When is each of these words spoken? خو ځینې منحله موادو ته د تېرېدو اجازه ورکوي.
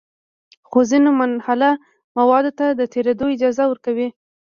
خو 0.69 0.79
ځینې 0.89 1.09
منحله 1.19 1.71
موادو 2.17 2.51
ته 2.59 2.65
د 2.79 2.81
تېرېدو 2.93 3.25
اجازه 3.35 3.63
ورکوي. 3.67 4.07